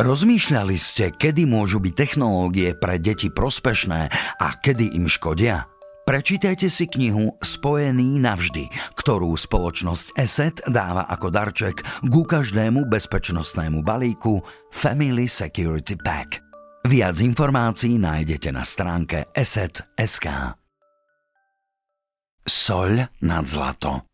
[0.00, 4.08] Rozmýšľali ste, kedy môžu byť technológie pre deti prospešné
[4.40, 5.68] a kedy im škodia?
[6.08, 14.40] Prečítajte si knihu Spojený navždy, ktorú spoločnosť ESET dáva ako darček ku každému bezpečnostnému balíku
[14.72, 16.40] Family Security Pack.
[16.88, 20.56] Viac informácií nájdete na stránke ESET.sk.
[22.48, 24.09] Soľ nad zlato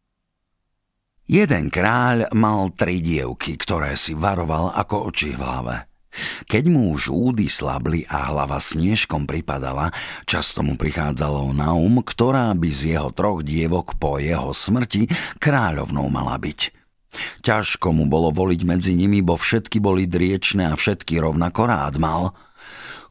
[1.27, 5.77] Jeden kráľ mal tri dievky, ktoré si varoval ako oči v hlave.
[6.47, 9.91] Keď mu už údy slabli a hlava snežkom pripadala,
[10.25, 15.11] často mu prichádzalo na um, ktorá by z jeho troch dievok po jeho smrti
[15.43, 16.73] kráľovnou mala byť.
[17.43, 22.39] Ťažko mu bolo voliť medzi nimi, bo všetky boli driečné a všetky rovnako rád mal.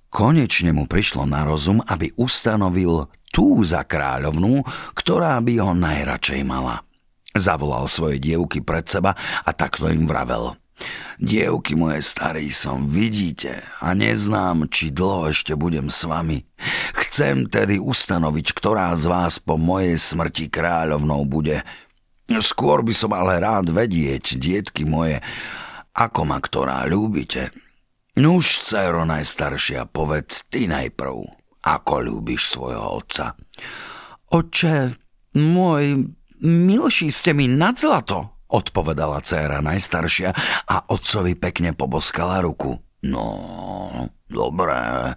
[0.08, 4.64] Konečne mu prišlo na rozum, aby ustanovil tú za kráľovnú,
[4.96, 6.80] ktorá by ho najradšej mala.
[7.36, 9.12] Zavolal svoje dievky pred seba
[9.44, 10.56] a takto im vravel.
[11.20, 16.44] Dievky moje starý som, vidíte, a neznám, či dlho ešte budem s vami.
[16.96, 21.64] Chcem tedy ustanoviť, ktorá z vás po mojej smrti kráľovnou bude.
[22.28, 25.24] Skôr by som ale rád vedieť, dietky moje,
[25.96, 27.56] ako ma ktorá ľúbite.
[28.20, 31.16] Nuž, cero najstaršia, povedz ty najprv,
[31.64, 33.36] ako ľúbiš svojho otca.
[34.36, 34.96] Oče,
[35.40, 36.12] môj
[36.44, 40.30] Milší ste mi nad zlato, odpovedala dcéra najstaršia
[40.68, 42.76] a otcovi pekne poboskala ruku.
[43.06, 45.14] No, dobré.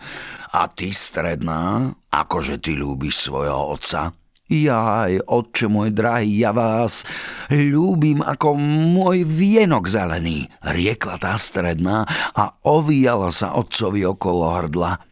[0.52, 4.12] A ty, stredná, akože ty ľúbiš svojho otca?
[4.48, 7.04] Jaj, otče môj drahý, ja vás
[7.52, 8.56] ľúbim ako
[8.96, 15.04] môj vienok zelený, riekla tá stredná a ovíjala sa otcovi okolo hrdla.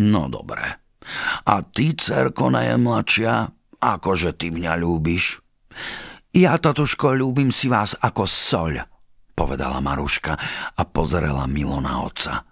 [0.00, 0.64] No dobre.
[1.44, 5.38] A ty, cerko najmladšia, Akože ty mňa ľúbiš?
[6.34, 8.82] Ja, tatuško, ľúbim si vás ako soľ,
[9.38, 10.34] povedala Maruška
[10.74, 12.42] a pozrela milo na otca.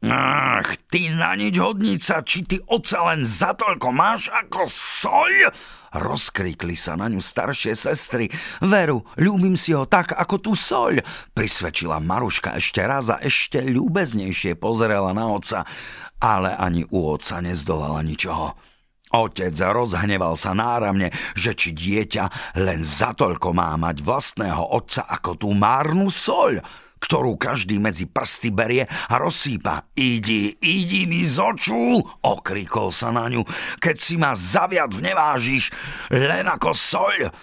[0.00, 5.52] Ach, ty na nič hodnica, či ty oca len za toľko máš ako soľ?
[5.92, 8.32] Rozkríkli sa na ňu staršie sestry.
[8.64, 11.04] Veru, ľúbim si ho tak, ako tú soľ,
[11.36, 15.68] prisvedčila Maruška ešte raz a ešte ľúbeznejšie pozerala na oca,
[16.16, 18.69] ale ani u oca nezdolala ničoho.
[19.10, 25.34] Otec rozhneval sa náramne, že či dieťa len za toľko má mať vlastného otca ako
[25.34, 26.62] tú márnu soľ,
[27.00, 29.90] ktorú každý medzi prsty berie a rozsýpa.
[29.98, 33.42] Idi, idi mi z očú, okrikol sa na ňu,
[33.82, 35.74] keď si ma zaviac nevážiš,
[36.14, 37.34] len ako soľ.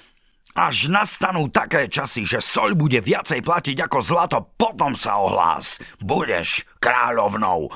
[0.58, 5.78] Až nastanú také časy, že soľ bude viacej platiť ako zlato, potom sa ohlás.
[6.02, 7.70] Budeš kráľovnou.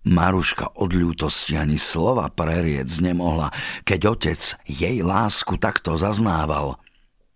[0.00, 3.52] Maruška od ľútosti ani slova preriec nemohla,
[3.84, 6.80] keď otec jej lásku takto zaznával.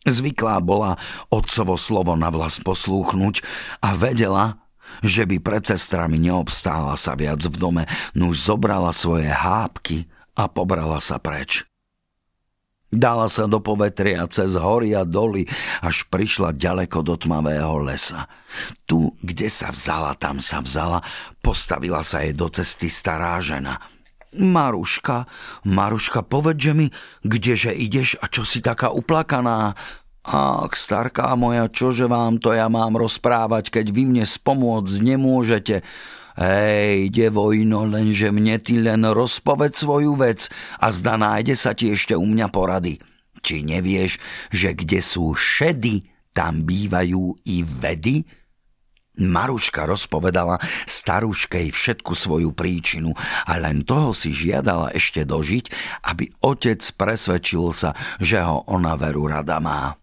[0.09, 0.97] Zvyklá bola
[1.29, 3.45] otcovo slovo na vlas poslúchnuť
[3.85, 4.61] a vedela,
[5.01, 7.85] že by pred sestrami neobstála sa viac v dome,
[8.17, 11.65] nuž zobrala svoje hápky a pobrala sa preč.
[12.95, 15.51] Dala sa do povetria cez hory a doly,
[15.83, 18.31] až prišla ďaleko do tmavého lesa.
[18.87, 21.03] Tu, kde sa vzala, tam sa vzala,
[21.43, 23.83] postavila sa jej do cesty stará žena.
[24.35, 25.31] Maruška,
[25.63, 26.87] Maruška, povedže mi,
[27.23, 29.79] kdeže ideš a čo si taká uplakaná?
[30.25, 35.85] Ach, starká moja, čože vám to ja mám rozprávať, keď vy mne spomôcť nemôžete?
[36.35, 40.51] Hej, devojno, lenže mne ty len rozpoved svoju vec
[40.83, 42.99] a zda nájde sa ti ešte u mňa porady.
[43.39, 44.19] Či nevieš,
[44.51, 46.03] že kde sú šedy,
[46.35, 48.27] tam bývajú i vedy?
[49.15, 50.59] Maruška rozpovedala
[50.91, 53.15] staruškej všetku svoju príčinu
[53.47, 55.71] a len toho si žiadala ešte dožiť,
[56.11, 59.95] aby otec presvedčil sa, že ho ona veru rada má.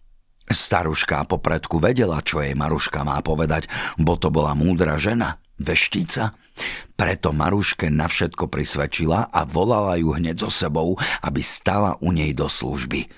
[0.48, 3.68] Staruška popredku vedela, čo jej Maruška má povedať,
[4.00, 6.36] bo to bola múdra žena veštica?
[6.94, 12.36] Preto Maruške na všetko prisvedčila a volala ju hneď so sebou, aby stala u nej
[12.36, 13.10] do služby.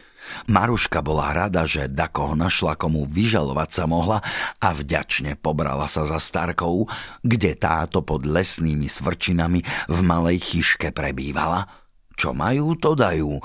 [0.47, 4.23] Maruška bola rada, že dakoho našla, komu vyžalovať sa mohla
[4.59, 6.87] a vďačne pobrala sa za starkou,
[7.21, 9.59] kde táto pod lesnými svrčinami
[9.91, 11.67] v malej chyške prebývala.
[12.15, 13.41] Čo majú, to dajú.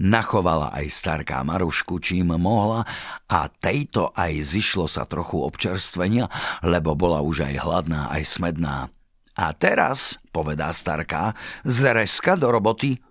[0.00, 2.88] Nachovala aj starká Marušku, čím mohla
[3.28, 6.24] a tejto aj zišlo sa trochu občerstvenia,
[6.64, 8.88] lebo bola už aj hladná, aj smedná.
[9.36, 11.36] A teraz, povedá starká,
[11.68, 13.04] zreska do roboty.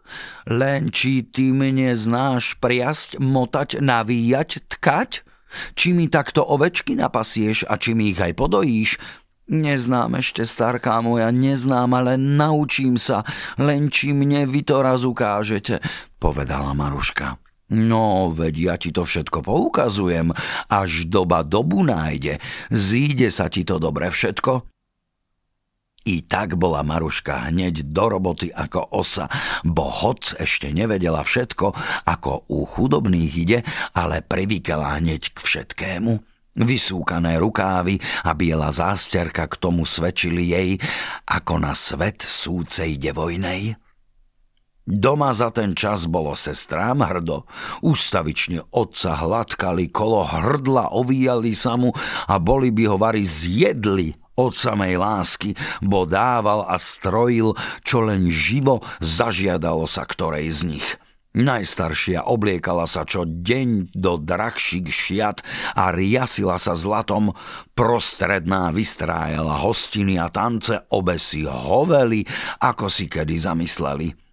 [0.49, 5.21] Len či ty mne znáš priasť, motať, navíjať, tkať?
[5.77, 8.97] Či mi takto ovečky napasieš a či mi ich aj podojíš?
[9.49, 13.25] Neznám ešte, starká moja, neznám, ale naučím sa,
[13.57, 15.81] len či mne vy to raz ukážete,
[16.19, 17.39] povedala Maruška.
[17.69, 20.33] No, veď ja ti to všetko poukazujem,
[20.67, 22.41] až doba dobu nájde,
[22.73, 24.65] zíde sa ti to dobre všetko.
[26.09, 29.29] I tak bola Maruška hneď do roboty ako osa,
[29.61, 31.75] bo hoc ešte nevedela všetko,
[32.09, 33.59] ako u chudobných ide,
[33.93, 36.17] ale privykala hneď k všetkému.
[36.57, 40.69] Vysúkané rukávy a biela zásterka k tomu svedčili jej,
[41.29, 43.77] ako na svet súcej devojnej.
[44.89, 47.45] Doma za ten čas bolo sestrám hrdo.
[47.85, 51.93] Ústavične otca hladkali, kolo hrdla ovíjali sa mu
[52.25, 55.53] a boli by ho vary zjedli od samej lásky,
[55.85, 57.53] bo dával a strojil,
[57.85, 60.87] čo len živo zažiadalo sa ktorej z nich.
[61.37, 65.45] Najstaršia obliekala sa čo deň do drahších šiat
[65.77, 67.37] a riasila sa zlatom,
[67.77, 72.25] prostredná vystrájala hostiny a tance, obe si hoveli,
[72.57, 74.28] ako si kedy zamysleli.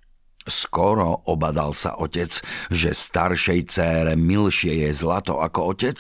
[0.47, 2.31] Skoro obadal sa otec,
[2.71, 5.99] že staršej cére milšie je zlato ako otec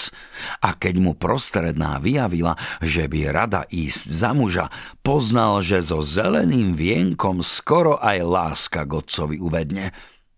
[0.62, 4.70] a keď mu prostredná vyjavila, že by rada ísť za muža,
[5.02, 9.90] poznal, že so zeleným vienkom skoro aj láska k otcovi uvedne.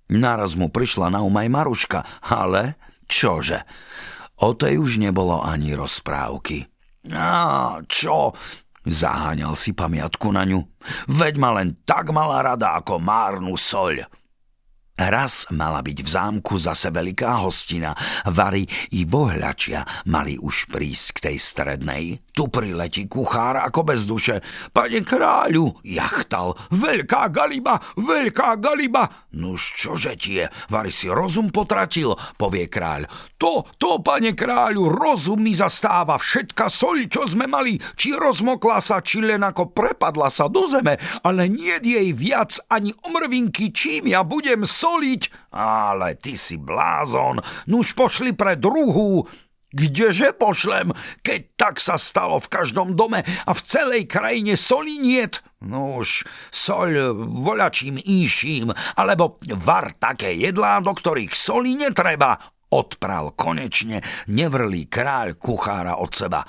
[0.08, 3.68] Naraz mu prišla na um aj Maruška, ale čože?
[4.40, 6.64] O tej už nebolo ani rozprávky.
[7.12, 8.32] Á, čo?
[8.88, 10.64] Zaháňal si pamiatku na ňu.
[11.12, 14.08] Veď ma len tak mala rada ako márnu soľ.
[14.98, 17.94] Raz mala byť v zámku zase veľká hostina.
[18.26, 18.66] Vary
[18.98, 22.04] i vohľačia mali už prísť k tej strednej.
[22.34, 24.42] Tu priletí kuchár ako bez duše.
[24.74, 29.30] Pane kráľu, jachtal, veľká galiba, veľká galiba.
[29.38, 33.06] Nuž čože tie, Vary si rozum potratil, povie kráľ.
[33.38, 36.18] To, to, pane kráľu, rozum mi zastáva.
[36.18, 40.98] Všetka soľ, čo sme mali, či rozmokla sa, či len ako prepadla sa do zeme,
[41.22, 47.44] ale nie jej viac ani omrvinky, čím ja budem sol soliť, ale ty si blázon,
[47.68, 49.28] nuž pošli pre druhú.
[49.68, 55.44] Kdeže pošlem, keď tak sa stalo v každom dome a v celej krajine soli niet?
[55.60, 57.12] Nuž, soľ
[57.44, 62.40] voľačím inším, alebo var také jedlá, do ktorých soli netreba,
[62.72, 66.48] odpral konečne nevrlý kráľ kuchára od seba.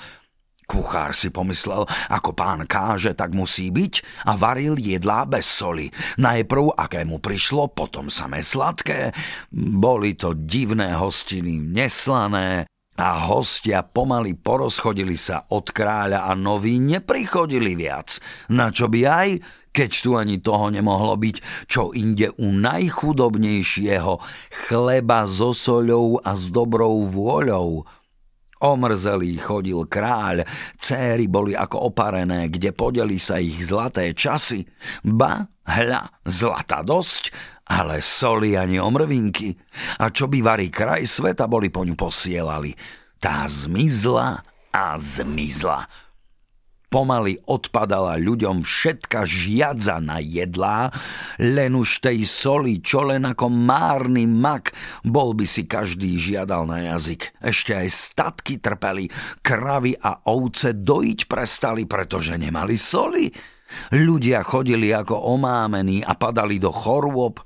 [0.69, 5.89] Kuchár si pomyslel, ako pán káže, tak musí byť a varil jedlá bez soli.
[6.21, 9.10] Najprv, aké mu prišlo, potom samé sladké.
[9.50, 12.69] Boli to divné hostiny, neslané,
[13.00, 18.19] a hostia pomaly porozchodili sa od kráľa a noví neprichodili viac.
[18.51, 19.30] Na čo by aj,
[19.71, 24.19] keď tu ani toho nemohlo byť, čo inde u najchudobnejšieho
[24.68, 27.88] chleba so soľou a s dobrou vôľou.
[28.60, 30.44] Omrzelý chodil kráľ,
[30.76, 34.68] céry boli ako oparené, kde podeli sa ich zlaté časy.
[35.08, 37.32] Ba, hľa, zlata dosť,
[37.72, 39.56] ale soli ani omrvinky.
[40.04, 42.76] A čo by varí kraj sveta boli po ňu posielali.
[43.16, 44.44] Tá zmizla
[44.76, 46.09] a zmizla.
[46.90, 50.90] Pomaly odpadala ľuďom všetka žiadza na jedlá,
[51.38, 54.74] len už tej soli, čo len ako márny mak,
[55.06, 57.38] bol by si každý žiadal na jazyk.
[57.46, 59.06] Ešte aj statky trpeli,
[59.46, 63.30] kravy a ovce dojiť prestali, pretože nemali soli.
[63.94, 67.38] Ľudia chodili ako omámení a padali do chorôb,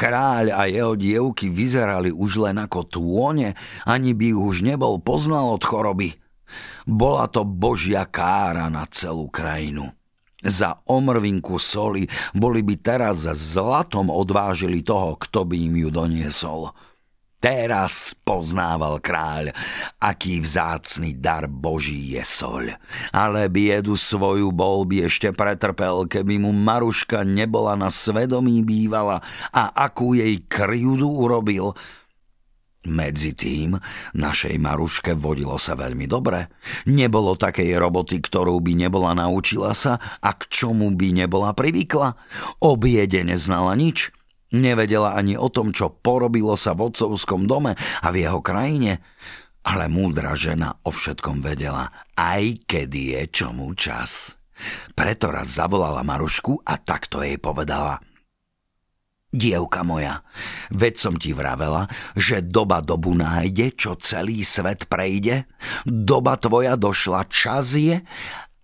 [0.00, 3.52] Kráľ a jeho dievky vyzerali už len ako tône,
[3.84, 6.16] ani by už nebol poznal od choroby.
[6.86, 9.90] Bola to božia kára na celú krajinu.
[10.40, 16.72] Za omrvinku soli boli by teraz zlatom odvážili toho, kto by im ju doniesol.
[17.40, 19.56] Teraz poznával kráľ,
[19.96, 22.76] aký vzácny dar Boží je soľ.
[23.16, 29.24] Ale biedu svoju bol by ešte pretrpel, keby mu Maruška nebola na svedomí bývala
[29.56, 31.72] a akú jej kryjúdu urobil–
[32.88, 33.76] medzi tým
[34.16, 36.48] našej Maruške vodilo sa veľmi dobre.
[36.88, 42.16] Nebolo takej roboty, ktorú by nebola naučila sa a k čomu by nebola privykla.
[42.64, 44.08] O biede neznala nič.
[44.50, 49.04] Nevedela ani o tom, čo porobilo sa v otcovskom dome a v jeho krajine.
[49.60, 54.40] Ale múdra žena o všetkom vedela, aj kedy je čomu čas.
[54.96, 58.00] Preto raz zavolala Marušku a takto jej povedala–
[59.30, 60.26] Dievka moja,
[60.74, 61.86] veď som ti vravela,
[62.18, 65.46] že doba dobu nájde, čo celý svet prejde.
[65.86, 68.02] Doba tvoja došla, čas je,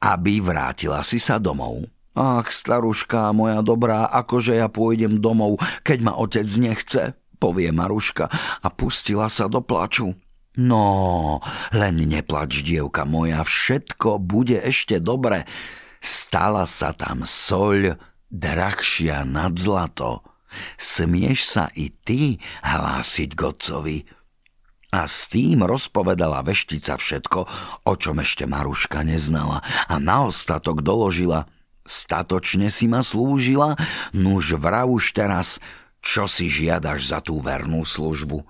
[0.03, 1.87] aby vrátila si sa domov.
[2.19, 8.27] Ach, staruška moja dobrá, akože ja pôjdem domov, keď ma otec nechce, povie Maruška
[8.59, 10.19] a pustila sa do plaču.
[10.59, 11.39] No,
[11.71, 15.47] len neplač, dievka moja, všetko bude ešte dobre.
[16.03, 17.95] Stala sa tam soľ
[18.35, 20.27] drahšia nad zlato
[20.77, 24.07] smieš sa i ty hlásiť Godcovi.
[24.95, 27.41] A s tým rozpovedala veštica všetko,
[27.85, 29.61] o čom ešte Maruška neznala
[29.91, 31.45] a na ostatok doložila–
[31.87, 33.79] Statočne si ma slúžila,
[34.11, 35.63] nuž vrav už teraz,
[36.03, 38.43] čo si žiadaš za tú vernú službu.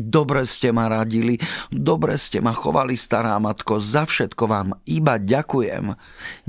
[0.00, 1.36] Dobre ste ma radili,
[1.68, 5.92] dobre ste ma chovali, stará matko, za všetko vám iba ďakujem.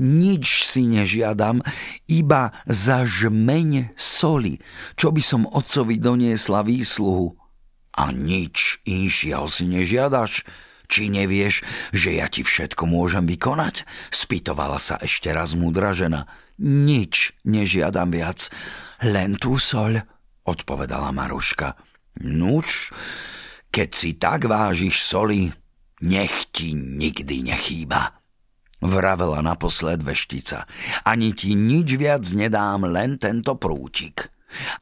[0.00, 1.60] Nič si nežiadam,
[2.08, 4.56] iba za žmeň soli,
[4.96, 7.36] čo by som otcovi doniesla výsluhu.
[7.92, 10.48] A nič inšieho si nežiadaš?
[10.88, 13.84] Či nevieš, že ja ti všetko môžem vykonať?
[14.12, 16.24] Spýtovala sa ešte raz múdra žena.
[16.60, 18.48] Nič nežiadam viac,
[19.04, 20.04] len tú soľ,
[20.44, 21.76] odpovedala Maruška.
[22.20, 22.92] Nuč,
[23.72, 25.48] keď si tak vážiš soli,
[26.04, 28.20] nech ti nikdy nechýba.
[28.82, 30.68] Vravela naposled veštica.
[31.08, 34.28] Ani ti nič viac nedám, len tento prútik.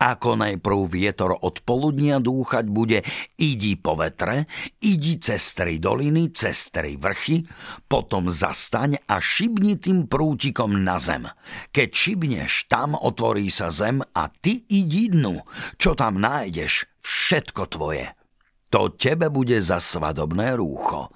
[0.03, 3.07] Ako najprv vietor od poludnia dúchať bude,
[3.39, 4.51] idi po vetre,
[4.83, 7.47] idi cez tri doliny, cez tri vrchy,
[7.87, 11.31] potom zastaň a šibni tým prútikom na zem.
[11.71, 15.39] Keď šibneš, tam otvorí sa zem a ty idi dnu.
[15.79, 18.20] Čo tam nájdeš, všetko tvoje.
[18.71, 21.11] To tebe bude za svadobné rúcho.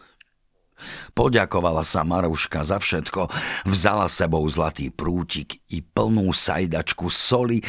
[1.14, 3.30] Poďakovala sa Maruška za všetko,
[3.70, 7.62] vzala sebou zlatý prútik i plnú sajdačku soli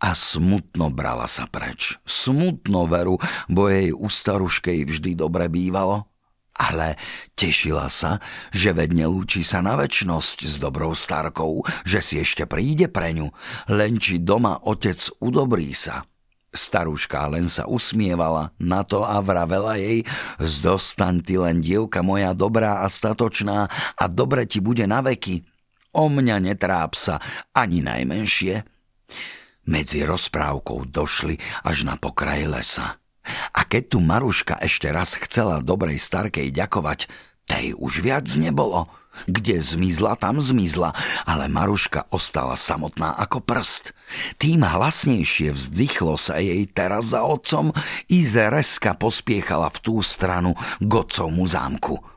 [0.00, 1.96] a smutno brala sa preč.
[2.04, 3.16] Smutno veru,
[3.48, 6.04] bo jej u staruškej vždy dobre bývalo.
[6.60, 7.00] Ale
[7.40, 8.20] tešila sa,
[8.52, 13.32] že veď nelúči sa na väčnosť s dobrou starkou, že si ešte príde pre ňu,
[13.72, 16.04] len či doma otec udobrí sa.
[16.50, 20.02] Starúška len sa usmievala na to a vravela jej,
[20.42, 25.46] zdostaň ty len dievka moja dobrá a statočná a dobre ti bude na veky.
[25.94, 27.22] O mňa netráp sa
[27.54, 28.66] ani najmenšie.
[29.70, 32.98] Medzi rozprávkou došli až na pokraj lesa.
[33.54, 37.06] A keď tu Maruška ešte raz chcela dobrej starkej ďakovať,
[37.46, 38.86] tej už viac nebolo–
[39.28, 40.92] kde zmizla, tam zmizla,
[41.24, 43.96] ale Maruška ostala samotná ako prst.
[44.40, 47.72] Tým hlasnejšie vzdychlo sa jej teraz za otcom
[48.10, 52.09] i zereska pospiechala v tú stranu k otcovmu zámku.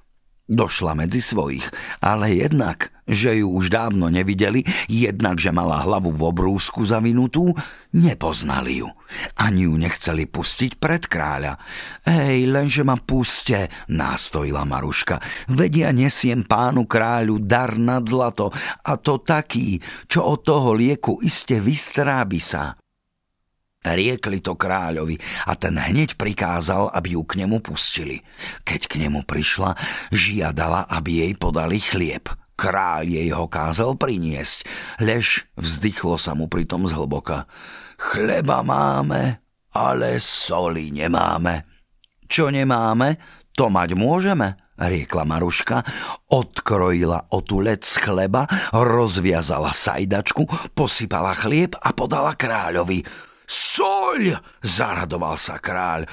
[0.54, 1.66] Došla medzi svojich,
[1.98, 7.58] ale jednak, že ju už dávno nevideli, jednak, že mala hlavu v obrúsku zavinutú,
[7.98, 8.90] nepoznali ju.
[9.42, 11.58] Ani ju nechceli pustiť pred kráľa.
[12.06, 15.18] Ej, lenže ma puste, nástojila Maruška.
[15.50, 18.54] Vedia nesiem pánu kráľu dar nad zlato,
[18.86, 22.78] a to taký, čo od toho lieku iste vystrábi sa.
[23.84, 28.24] Riekli to kráľovi a ten hneď prikázal, aby ju k nemu pustili.
[28.64, 29.76] Keď k nemu prišla,
[30.10, 32.32] žiadala, aby jej podali chlieb.
[32.56, 34.64] Kráľ jej ho kázal priniesť,
[35.04, 37.50] lež vzdychlo sa mu pritom zhlboka.
[38.00, 39.44] Chleba máme,
[39.76, 41.68] ale soli nemáme.
[42.30, 43.20] Čo nemáme,
[43.52, 45.86] to mať môžeme, riekla Maruška,
[46.30, 53.33] odkrojila otulec chleba, rozviazala sajdačku, posypala chlieb a podala kráľovi.
[53.48, 54.40] Soľ!
[54.64, 56.08] Zaradoval sa kráľ.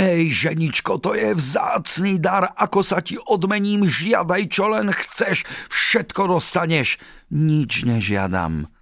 [0.00, 6.40] Ej, ženičko, to je vzácný dar, ako sa ti odmením, žiadaj, čo len chceš, všetko
[6.40, 6.96] dostaneš.
[7.36, 8.72] Nič nežiadam,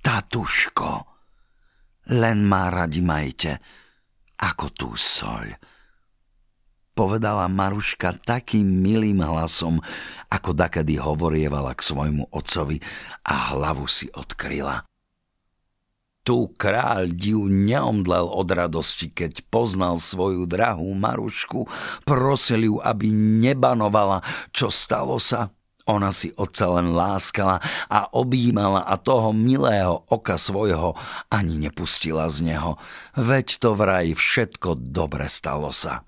[0.00, 1.04] tatuško.
[2.16, 3.60] Len má radi majte,
[4.40, 5.52] ako tú soľ.
[6.92, 9.80] Povedala Maruška takým milým hlasom,
[10.28, 12.80] ako dakedy hovorievala k svojmu otcovi
[13.28, 14.91] a hlavu si odkryla.
[16.22, 21.66] Tu kráľ div neomdlel od radosti, keď poznal svoju drahú Marušku,
[22.06, 24.22] prosil ju, aby nebanovala,
[24.54, 25.50] čo stalo sa.
[25.90, 27.58] Ona si otca len láskala
[27.90, 30.94] a objímala a toho milého oka svojho
[31.26, 32.78] ani nepustila z neho.
[33.18, 36.06] Veď to vraj všetko dobre stalo sa.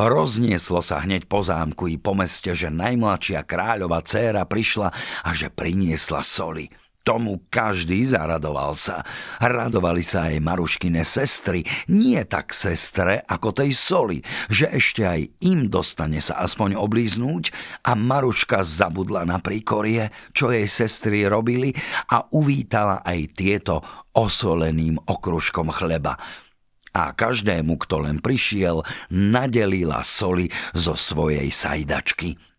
[0.00, 4.88] Roznieslo sa hneď po zámku i po meste, že najmladšia kráľova dcéra prišla
[5.26, 6.72] a že priniesla soli–
[7.06, 9.06] Tomu každý zaradoval sa.
[9.38, 14.18] Radovali sa aj Maruškine sestry, nie tak sestre ako tej soli,
[14.50, 17.54] že ešte aj im dostane sa aspoň oblíznúť
[17.86, 21.70] a Maruška zabudla na príkorie, čo jej sestry robili
[22.10, 26.18] a uvítala aj tieto osoleným okružkom chleba
[26.96, 28.80] a každému, kto len prišiel,
[29.12, 32.55] nadelila soli zo svojej sajdačky.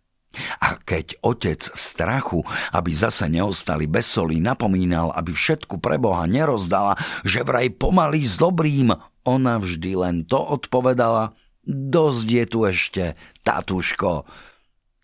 [0.62, 2.40] A keď otec v strachu,
[2.74, 8.40] aby zase neostali bez soli, napomínal, aby všetku pre Boha nerozdala, že vraj pomaly s
[8.40, 8.94] dobrým,
[9.28, 11.36] ona vždy len to odpovedala,
[11.68, 13.04] dosť je tu ešte,
[13.44, 14.24] tatuško.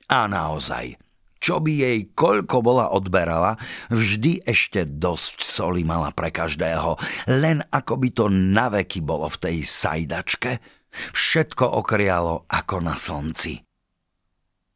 [0.07, 0.95] A naozaj,
[1.43, 3.59] čo by jej koľko bola odberala,
[3.91, 6.95] vždy ešte dosť soli mala pre každého,
[7.27, 10.63] len ako by to naveky bolo v tej sajdačke,
[11.11, 13.72] všetko okrialo ako na slnci.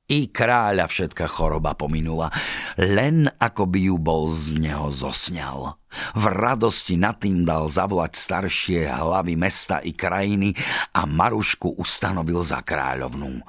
[0.08, 2.32] I kráľa všetka choroba pominula,
[2.80, 5.76] len ako by ju bol z neho zosňal.
[6.16, 10.56] V radosti nad tým dal zavolať staršie hlavy mesta i krajiny
[10.96, 13.44] a Marušku ustanovil za kráľovnú.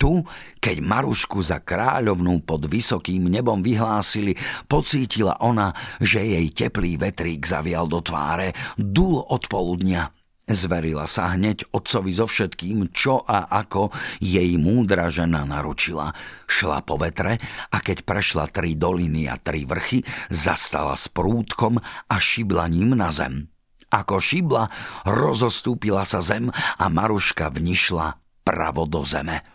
[0.00, 0.24] Tu,
[0.56, 7.84] keď Marušku za kráľovnú pod vysokým nebom vyhlásili, pocítila ona, že jej teplý vetrík zavial
[7.84, 10.08] do tváre, dul od poludnia–
[10.50, 16.10] Zverila sa hneď otcovi so všetkým, čo a ako jej múdra žena naručila.
[16.50, 17.38] Šla po vetre
[17.70, 21.78] a keď prešla tri doliny a tri vrchy, zastala s prúdkom
[22.10, 23.46] a šibla ním na zem.
[23.94, 24.66] Ako šibla,
[25.06, 29.46] rozostúpila sa zem a Maruška vnišla pravo do zeme.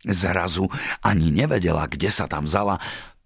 [0.00, 0.64] Zrazu
[1.04, 2.80] ani nevedela, kde sa tam vzala,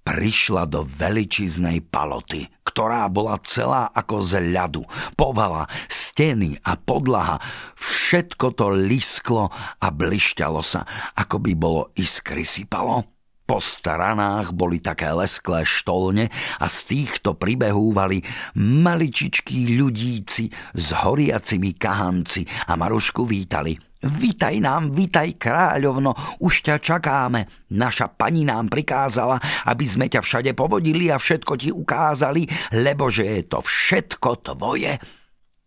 [0.04, 4.84] prišla do veličiznej paloty, ktorá bola celá ako z ľadu.
[5.16, 7.40] Povala, steny a podlaha,
[7.74, 9.48] všetko to lisklo
[9.80, 10.84] a blišťalo sa,
[11.16, 13.08] ako by bolo iskry sypalo.
[13.44, 18.24] Po staranách boli také lesklé štolne a z týchto pribehúvali
[18.56, 26.12] maličičkí ľudíci s horiacimi kahanci a Marušku vítali– Vitaj nám, vitaj kráľovno,
[26.44, 27.72] už ťa čakáme.
[27.72, 32.44] Naša pani nám prikázala, aby sme ťa všade povodili a všetko ti ukázali,
[32.76, 35.00] lebo že je to všetko tvoje.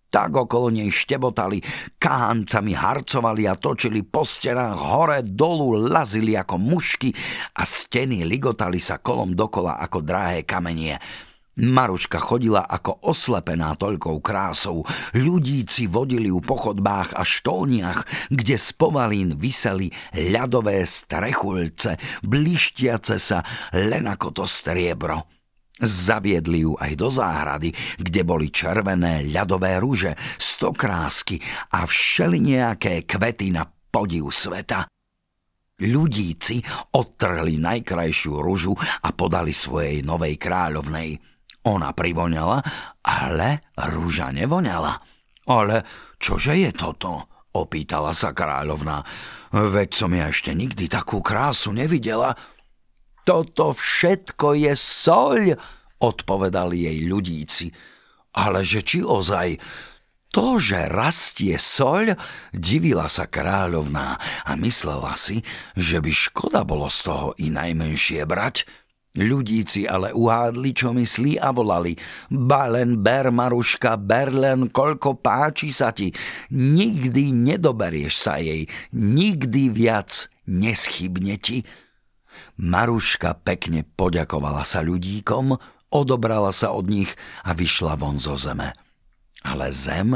[0.07, 1.59] Tak okolo nej štebotali,
[1.97, 7.09] kahancami harcovali a točili po stenách hore, dolu, lazili ako mušky
[7.57, 10.95] a steny ligotali sa kolom dokola ako drahé kamenie.
[11.57, 14.85] Maruška chodila ako oslepená toľkou krásou.
[15.17, 23.41] Ľudíci vodili ju po chodbách a štolniach, kde z povalín vyseli ľadové strechulce, blištiace sa
[23.73, 25.25] len ako to striebro.
[25.81, 31.41] Zaviedli ju aj do záhrady, kde boli červené ľadové rúže, stokrásky
[31.73, 34.85] a všelinieké kvety na podiv sveta.
[35.77, 36.61] Ľudíci
[36.93, 41.09] odtrhli najkrajšiu ružu a podali svojej novej kráľovnej–
[41.67, 42.63] ona privoňala,
[43.03, 45.03] ale rúža nevoňala.
[45.47, 45.83] Ale
[46.19, 47.27] čože je toto?
[47.57, 49.01] Opýtala sa kráľovna.
[49.51, 52.37] Veď som ja ešte nikdy takú krásu nevidela.
[53.27, 55.43] Toto všetko je soľ,
[55.99, 57.67] odpovedali jej ľudíci.
[58.37, 59.57] Ale že či ozaj,
[60.29, 62.13] to, že rastie soľ,
[62.53, 65.41] divila sa kráľovná a myslela si,
[65.73, 68.69] že by škoda bolo z toho i najmenšie brať,
[69.17, 71.97] Ľudíci ale uhádli, čo myslí a volali
[72.29, 76.13] Balen, ber, Maruška, ber len, koľko páči sa ti.
[76.53, 81.65] Nikdy nedoberieš sa jej, nikdy viac neschybne ti.
[82.61, 85.57] Maruška pekne poďakovala sa ľudíkom,
[85.89, 87.09] odobrala sa od nich
[87.41, 88.77] a vyšla von zo zeme.
[89.41, 90.13] Ale zem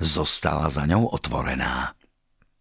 [0.00, 1.97] zostala za ňou otvorená.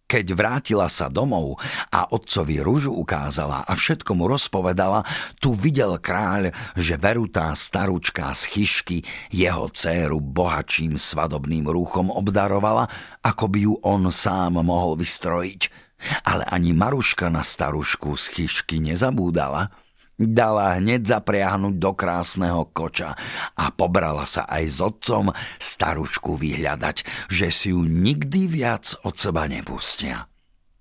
[0.08, 1.60] Keď vrátila sa domov
[1.92, 5.04] a otcovi rúžu ukázala a všetko mu rozpovedala,
[5.44, 8.98] tu videl kráľ, že verutá staručka z chyšky
[9.36, 12.88] jeho dceru bohačím svadobným rúchom obdarovala,
[13.20, 15.92] ako by ju on sám mohol vystrojiť.
[16.24, 19.68] Ale ani Maruška na starušku z chyšky nezabúdala–
[20.18, 23.14] Dala hneď zapriahnuť do krásneho koča
[23.54, 25.30] a pobrala sa aj s otcom
[25.62, 30.26] starušku vyhľadať, že si ju nikdy viac od seba nepustia.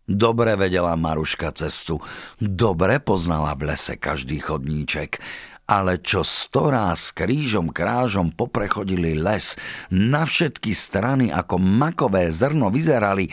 [0.09, 2.01] Dobre vedela Maruška cestu,
[2.41, 5.21] dobre poznala v lese každý chodníček,
[5.69, 9.59] ale čo storá s krížom krážom poprechodili les,
[9.93, 13.29] na všetky strany ako makové zrno vyzerali,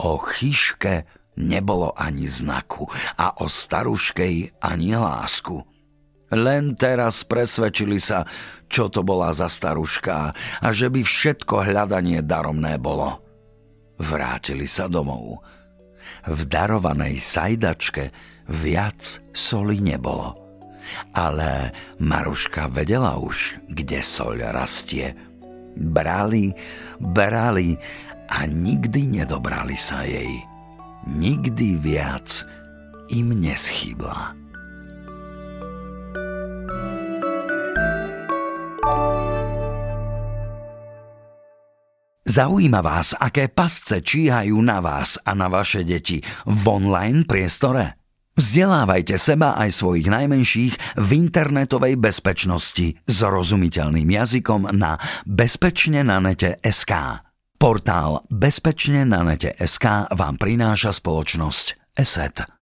[0.00, 5.56] o chyške nebolo ani znaku a o staruškej ani hlásku.
[6.32, 8.24] Len teraz presvedčili sa,
[8.64, 10.32] čo to bola za staruška
[10.64, 13.20] a že by všetko hľadanie daromné bolo.
[14.00, 15.44] Vrátili sa domov.
[16.24, 18.04] V darovanej sajdačke
[18.48, 20.40] viac soli nebolo.
[21.12, 25.12] Ale Maruška vedela už, kde soľ rastie.
[25.76, 26.52] Brali,
[26.96, 27.76] brali
[28.32, 30.51] a nikdy nedobrali sa jej
[31.06, 32.46] nikdy viac
[33.10, 34.36] im neschybla.
[42.32, 48.00] Zaujíma vás, aké pasce číhajú na vás a na vaše deti v online priestore?
[48.32, 54.96] Vzdelávajte seba aj svojich najmenších v internetovej bezpečnosti s rozumiteľným jazykom na
[55.28, 57.20] bezpečne na nete SK.
[57.62, 62.61] Portál Bezpečne na nete SK vám prináša spoločnosť ESET.